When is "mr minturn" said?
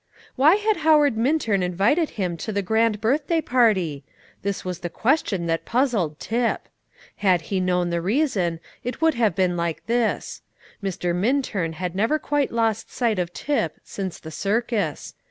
10.83-11.73